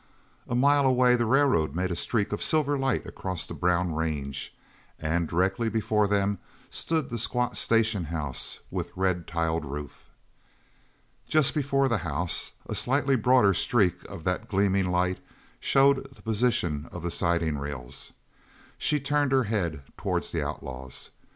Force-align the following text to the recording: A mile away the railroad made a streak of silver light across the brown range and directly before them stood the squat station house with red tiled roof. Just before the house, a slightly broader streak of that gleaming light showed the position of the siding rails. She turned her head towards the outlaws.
A 0.47 0.55
mile 0.55 0.87
away 0.87 1.15
the 1.15 1.27
railroad 1.27 1.75
made 1.75 1.91
a 1.91 1.95
streak 1.95 2.33
of 2.33 2.41
silver 2.41 2.75
light 2.75 3.05
across 3.05 3.45
the 3.45 3.53
brown 3.53 3.93
range 3.93 4.51
and 4.97 5.27
directly 5.29 5.69
before 5.69 6.07
them 6.07 6.39
stood 6.71 7.11
the 7.11 7.19
squat 7.19 7.55
station 7.55 8.05
house 8.05 8.61
with 8.71 8.89
red 8.95 9.27
tiled 9.27 9.63
roof. 9.63 10.09
Just 11.27 11.53
before 11.53 11.87
the 11.87 11.99
house, 11.99 12.53
a 12.65 12.73
slightly 12.73 13.15
broader 13.15 13.53
streak 13.53 14.03
of 14.09 14.23
that 14.23 14.49
gleaming 14.49 14.89
light 14.89 15.19
showed 15.59 16.09
the 16.15 16.23
position 16.23 16.89
of 16.91 17.03
the 17.03 17.11
siding 17.11 17.59
rails. 17.59 18.11
She 18.79 18.99
turned 18.99 19.31
her 19.31 19.43
head 19.43 19.83
towards 19.97 20.31
the 20.31 20.43
outlaws. 20.43 21.11